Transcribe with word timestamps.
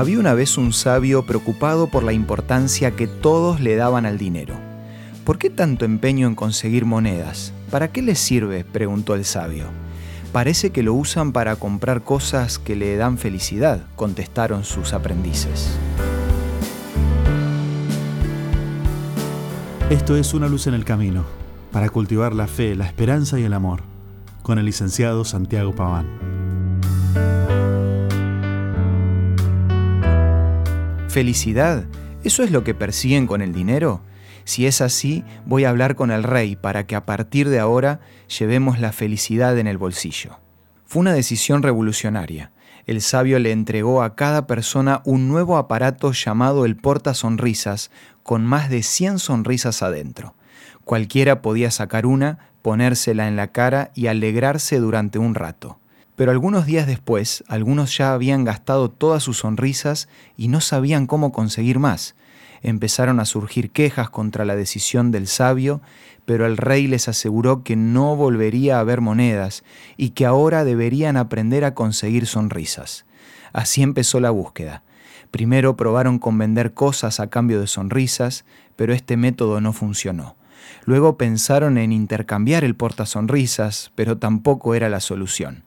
Había 0.00 0.18
una 0.18 0.32
vez 0.32 0.56
un 0.56 0.72
sabio 0.72 1.26
preocupado 1.26 1.88
por 1.88 2.04
la 2.04 2.14
importancia 2.14 2.92
que 2.92 3.06
todos 3.06 3.60
le 3.60 3.76
daban 3.76 4.06
al 4.06 4.16
dinero. 4.16 4.58
¿Por 5.26 5.36
qué 5.36 5.50
tanto 5.50 5.84
empeño 5.84 6.26
en 6.26 6.34
conseguir 6.34 6.86
monedas? 6.86 7.52
¿Para 7.70 7.92
qué 7.92 8.00
les 8.00 8.18
sirve? 8.18 8.64
preguntó 8.64 9.14
el 9.14 9.26
sabio. 9.26 9.66
Parece 10.32 10.70
que 10.70 10.82
lo 10.82 10.94
usan 10.94 11.32
para 11.32 11.54
comprar 11.56 12.02
cosas 12.02 12.58
que 12.58 12.76
le 12.76 12.96
dan 12.96 13.18
felicidad, 13.18 13.82
contestaron 13.94 14.64
sus 14.64 14.94
aprendices. 14.94 15.68
Esto 19.90 20.16
es 20.16 20.32
Una 20.32 20.48
luz 20.48 20.66
en 20.66 20.72
el 20.72 20.86
camino, 20.86 21.26
para 21.72 21.90
cultivar 21.90 22.34
la 22.34 22.46
fe, 22.46 22.74
la 22.74 22.86
esperanza 22.86 23.38
y 23.38 23.42
el 23.42 23.52
amor, 23.52 23.82
con 24.42 24.58
el 24.58 24.64
licenciado 24.64 25.26
Santiago 25.26 25.74
Paván. 25.74 26.29
¿Felicidad? 31.10 31.86
¿Eso 32.22 32.44
es 32.44 32.52
lo 32.52 32.62
que 32.62 32.72
persiguen 32.72 33.26
con 33.26 33.42
el 33.42 33.52
dinero? 33.52 34.00
Si 34.44 34.66
es 34.66 34.80
así, 34.80 35.24
voy 35.44 35.64
a 35.64 35.70
hablar 35.70 35.96
con 35.96 36.12
el 36.12 36.22
rey 36.22 36.54
para 36.54 36.86
que 36.86 36.94
a 36.94 37.04
partir 37.04 37.48
de 37.48 37.58
ahora 37.58 37.98
llevemos 38.38 38.78
la 38.78 38.92
felicidad 38.92 39.58
en 39.58 39.66
el 39.66 39.76
bolsillo. 39.76 40.38
Fue 40.86 41.00
una 41.00 41.12
decisión 41.12 41.64
revolucionaria. 41.64 42.52
El 42.86 43.00
sabio 43.00 43.40
le 43.40 43.50
entregó 43.50 44.04
a 44.04 44.14
cada 44.14 44.46
persona 44.46 45.02
un 45.04 45.26
nuevo 45.26 45.56
aparato 45.56 46.12
llamado 46.12 46.64
el 46.64 46.76
porta 46.76 47.12
sonrisas, 47.12 47.90
con 48.22 48.46
más 48.46 48.70
de 48.70 48.84
100 48.84 49.18
sonrisas 49.18 49.82
adentro. 49.82 50.36
Cualquiera 50.84 51.42
podía 51.42 51.72
sacar 51.72 52.06
una, 52.06 52.38
ponérsela 52.62 53.26
en 53.26 53.34
la 53.34 53.48
cara 53.48 53.90
y 53.96 54.06
alegrarse 54.06 54.78
durante 54.78 55.18
un 55.18 55.34
rato. 55.34 55.80
Pero 56.20 56.32
algunos 56.32 56.66
días 56.66 56.86
después, 56.86 57.44
algunos 57.48 57.96
ya 57.96 58.12
habían 58.12 58.44
gastado 58.44 58.90
todas 58.90 59.22
sus 59.22 59.38
sonrisas 59.38 60.06
y 60.36 60.48
no 60.48 60.60
sabían 60.60 61.06
cómo 61.06 61.32
conseguir 61.32 61.78
más. 61.78 62.14
Empezaron 62.60 63.20
a 63.20 63.24
surgir 63.24 63.70
quejas 63.70 64.10
contra 64.10 64.44
la 64.44 64.54
decisión 64.54 65.12
del 65.12 65.26
sabio, 65.26 65.80
pero 66.26 66.44
el 66.44 66.58
rey 66.58 66.88
les 66.88 67.08
aseguró 67.08 67.64
que 67.64 67.74
no 67.74 68.16
volvería 68.16 68.76
a 68.76 68.80
haber 68.80 69.00
monedas 69.00 69.64
y 69.96 70.10
que 70.10 70.26
ahora 70.26 70.62
deberían 70.62 71.16
aprender 71.16 71.64
a 71.64 71.72
conseguir 71.72 72.26
sonrisas. 72.26 73.06
Así 73.54 73.80
empezó 73.80 74.20
la 74.20 74.28
búsqueda. 74.28 74.82
Primero 75.30 75.74
probaron 75.74 76.18
con 76.18 76.36
vender 76.36 76.74
cosas 76.74 77.18
a 77.18 77.30
cambio 77.30 77.62
de 77.62 77.66
sonrisas, 77.66 78.44
pero 78.76 78.92
este 78.92 79.16
método 79.16 79.62
no 79.62 79.72
funcionó. 79.72 80.36
Luego 80.84 81.16
pensaron 81.16 81.78
en 81.78 81.92
intercambiar 81.92 82.62
el 82.62 82.76
portasonrisas, 82.76 83.90
pero 83.94 84.18
tampoco 84.18 84.74
era 84.74 84.90
la 84.90 85.00
solución. 85.00 85.64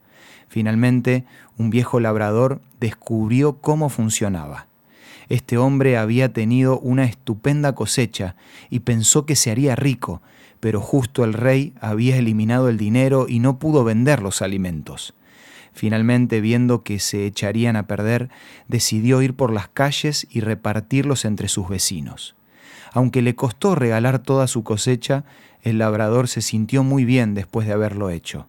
Finalmente, 0.54 1.24
un 1.58 1.68
viejo 1.70 1.98
labrador 1.98 2.60
descubrió 2.78 3.60
cómo 3.60 3.88
funcionaba. 3.88 4.68
Este 5.28 5.58
hombre 5.58 5.96
había 5.96 6.32
tenido 6.32 6.78
una 6.78 7.06
estupenda 7.06 7.74
cosecha 7.74 8.36
y 8.70 8.78
pensó 8.78 9.26
que 9.26 9.34
se 9.34 9.50
haría 9.50 9.74
rico, 9.74 10.22
pero 10.60 10.80
justo 10.80 11.24
el 11.24 11.32
rey 11.32 11.74
había 11.80 12.18
eliminado 12.18 12.68
el 12.68 12.78
dinero 12.78 13.26
y 13.28 13.40
no 13.40 13.58
pudo 13.58 13.82
vender 13.82 14.22
los 14.22 14.42
alimentos. 14.42 15.14
Finalmente, 15.72 16.40
viendo 16.40 16.84
que 16.84 17.00
se 17.00 17.26
echarían 17.26 17.74
a 17.74 17.88
perder, 17.88 18.28
decidió 18.68 19.22
ir 19.22 19.34
por 19.34 19.52
las 19.52 19.66
calles 19.66 20.24
y 20.30 20.38
repartirlos 20.38 21.24
entre 21.24 21.48
sus 21.48 21.68
vecinos. 21.68 22.36
Aunque 22.92 23.22
le 23.22 23.34
costó 23.34 23.74
regalar 23.74 24.20
toda 24.20 24.46
su 24.46 24.62
cosecha, 24.62 25.24
el 25.62 25.78
labrador 25.78 26.28
se 26.28 26.42
sintió 26.42 26.84
muy 26.84 27.04
bien 27.04 27.34
después 27.34 27.66
de 27.66 27.72
haberlo 27.72 28.08
hecho 28.08 28.46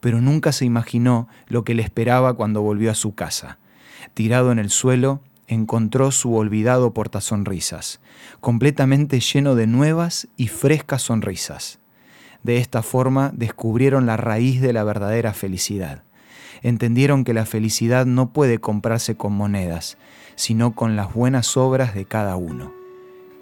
pero 0.00 0.20
nunca 0.20 0.52
se 0.52 0.64
imaginó 0.64 1.28
lo 1.46 1.64
que 1.64 1.74
le 1.74 1.82
esperaba 1.82 2.34
cuando 2.34 2.62
volvió 2.62 2.90
a 2.90 2.94
su 2.94 3.14
casa. 3.14 3.58
Tirado 4.14 4.52
en 4.52 4.58
el 4.58 4.70
suelo, 4.70 5.22
encontró 5.46 6.10
su 6.10 6.34
olvidado 6.34 6.92
portasonrisas, 6.92 8.00
completamente 8.40 9.20
lleno 9.20 9.54
de 9.54 9.66
nuevas 9.66 10.28
y 10.36 10.48
frescas 10.48 11.02
sonrisas. 11.02 11.80
De 12.42 12.58
esta 12.58 12.82
forma 12.82 13.32
descubrieron 13.34 14.06
la 14.06 14.16
raíz 14.16 14.60
de 14.60 14.72
la 14.72 14.84
verdadera 14.84 15.34
felicidad. 15.34 16.04
Entendieron 16.62 17.24
que 17.24 17.34
la 17.34 17.46
felicidad 17.46 18.06
no 18.06 18.32
puede 18.32 18.58
comprarse 18.58 19.16
con 19.16 19.32
monedas, 19.32 19.96
sino 20.34 20.74
con 20.74 20.96
las 20.96 21.12
buenas 21.14 21.56
obras 21.56 21.94
de 21.94 22.04
cada 22.04 22.36
uno. 22.36 22.72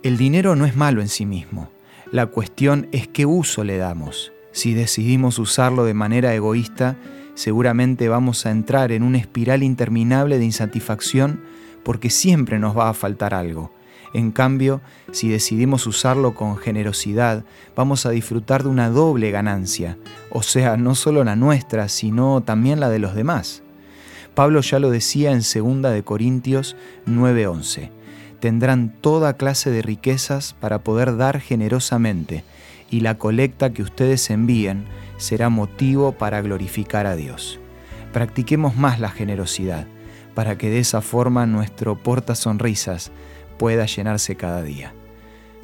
El 0.03 0.17
dinero 0.17 0.57
no 0.57 0.67
es 0.67 0.77
malo 0.77 1.01
en 1.01 1.09
sí 1.09 1.27
mismo, 1.27 1.71
la 2.13 2.27
cuestión 2.27 2.89
es 2.93 3.09
qué 3.09 3.27
uso 3.27 3.65
le 3.65 3.79
damos. 3.79 4.33
Si 4.57 4.73
decidimos 4.73 5.39
usarlo 5.39 5.85
de 5.85 5.93
manera 5.93 6.35
egoísta, 6.35 6.97
seguramente 7.35 8.09
vamos 8.09 8.47
a 8.47 8.51
entrar 8.51 8.91
en 8.91 9.03
una 9.03 9.19
espiral 9.19 9.63
interminable 9.63 10.39
de 10.39 10.47
insatisfacción 10.47 11.43
porque 11.85 12.09
siempre 12.09 12.59
nos 12.59 12.75
va 12.75 12.89
a 12.89 12.95
faltar 12.95 13.35
algo. 13.35 13.71
En 14.15 14.31
cambio, 14.31 14.81
si 15.13 15.29
decidimos 15.29 15.87
usarlo 15.87 16.35
con 16.35 16.57
generosidad, 16.57 17.45
vamos 17.77 18.07
a 18.07 18.11
disfrutar 18.13 18.63
de 18.63 18.71
una 18.71 18.89
doble 18.89 19.31
ganancia, 19.31 19.99
o 20.31 20.43
sea, 20.43 20.79
no 20.79 20.95
solo 20.95 21.23
la 21.23 21.37
nuestra, 21.37 21.91
sino 21.91 22.43
también 22.43 22.81
la 22.81 22.89
de 22.89 22.99
los 22.99 23.15
demás. 23.15 23.63
Pablo 24.35 24.63
ya 24.63 24.79
lo 24.79 24.89
decía 24.89 25.33
en 25.33 25.41
2 25.41 25.93
de 25.93 26.03
Corintios 26.03 26.77
9:11. 27.05 27.91
Tendrán 28.41 28.95
toda 29.03 29.37
clase 29.37 29.71
de 29.71 29.83
riquezas 29.83 30.55
para 30.55 30.79
poder 30.79 31.19
dar 31.19 31.41
generosamente 31.41 32.43
y 32.91 33.01
la 33.01 33.19
colecta 33.19 33.73
que 33.73 33.83
ustedes 33.83 34.31
envíen 34.31 34.85
será 35.17 35.49
motivo 35.49 36.13
para 36.13 36.41
glorificar 36.41 37.07
a 37.07 37.17
Dios. 37.17 37.59
Practiquemos 38.13 38.77
más 38.77 39.01
la 39.01 39.11
generosidad 39.11 39.87
para 40.35 40.59
que 40.59 40.71
de 40.71 40.79
esa 40.79 41.01
forma 41.01 41.47
nuestro 41.47 41.97
porta 42.03 42.35
sonrisas 42.35 43.11
pueda 43.59 43.87
llenarse 43.87 44.37
cada 44.37 44.63
día. 44.63 44.93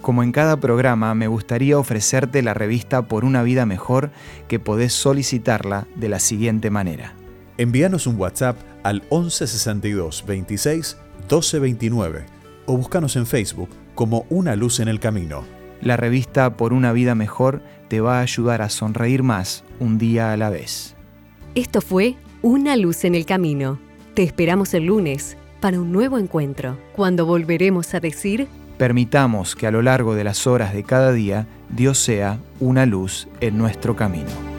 Como 0.01 0.23
en 0.23 0.33
cada 0.33 0.57
programa, 0.57 1.15
me 1.15 1.29
gustaría 1.29 1.79
ofrecerte 1.79 2.43
la 2.43 2.55
revista 2.55 3.07
Por 3.07 3.25
una 3.25 3.43
vida 3.43 3.67
mejor 3.67 4.11
que 4.49 4.59
podés 4.59 4.93
solicitarla 4.93 5.87
de 5.95 6.09
la 6.09 6.19
siguiente 6.19 6.71
manera. 6.71 7.15
Envíanos 7.59 8.07
un 8.07 8.19
WhatsApp 8.19 8.59
al 8.83 9.03
1162 9.11 10.25
26 10.27 10.97
1229 11.21 12.25
o 12.67 12.77
búscanos 12.77 13.15
en 13.17 13.27
Facebook 13.27 13.69
como 13.95 14.27
Una 14.31 14.57
Luz 14.57 14.81
en 14.81 14.89
el 14.89 14.99
Camino. 14.99 15.62
La 15.83 15.97
revista 15.97 16.57
Por 16.57 16.73
una 16.73 16.93
vida 16.93 17.15
mejor 17.15 17.61
te 17.89 18.01
va 18.01 18.19
a 18.19 18.23
ayudar 18.23 18.63
a 18.63 18.71
sonreír 18.71 19.23
más 19.23 19.65
un 19.81 19.99
día 19.99 20.33
a 20.33 20.37
la 20.37 20.49
vez. 20.49 20.95
Esto 21.55 21.81
fue 21.81 22.15
Una 22.41 22.77
luz 22.77 23.05
en 23.05 23.15
el 23.15 23.27
camino. 23.27 23.79
Te 24.15 24.23
esperamos 24.23 24.75
el 24.75 24.87
lunes 24.87 25.37
para 25.61 25.81
un 25.81 25.93
nuevo 25.93 26.19
encuentro, 26.19 26.79
cuando 26.95 27.27
volveremos 27.27 27.95
a 27.95 28.01
decir... 28.01 28.49
Permitamos 28.79 29.55
que 29.55 29.67
a 29.67 29.71
lo 29.71 29.83
largo 29.83 30.15
de 30.15 30.25
las 30.25 30.47
horas 30.47 30.73
de 30.73 30.83
cada 30.83 31.13
día 31.13 31.47
Dios 31.69 31.99
sea 31.99 32.39
una 32.59 32.87
luz 32.87 33.29
en 33.41 33.59
nuestro 33.59 33.95
camino. 33.95 34.52